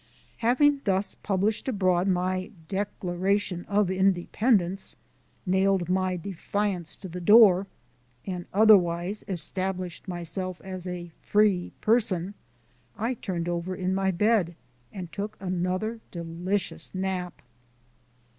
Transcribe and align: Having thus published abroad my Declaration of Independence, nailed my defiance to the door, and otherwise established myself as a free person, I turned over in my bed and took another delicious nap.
Having 0.37 0.81
thus 0.85 1.13
published 1.13 1.67
abroad 1.67 2.07
my 2.07 2.49
Declaration 2.67 3.65
of 3.67 3.91
Independence, 3.91 4.95
nailed 5.45 5.89
my 5.89 6.17
defiance 6.17 6.95
to 6.95 7.07
the 7.07 7.21
door, 7.21 7.67
and 8.25 8.47
otherwise 8.51 9.23
established 9.27 10.07
myself 10.07 10.59
as 10.61 10.87
a 10.87 11.11
free 11.21 11.71
person, 11.81 12.33
I 12.97 13.13
turned 13.13 13.47
over 13.47 13.75
in 13.75 13.93
my 13.93 14.09
bed 14.09 14.55
and 14.91 15.11
took 15.11 15.37
another 15.39 15.99
delicious 16.09 16.95
nap. 16.95 17.39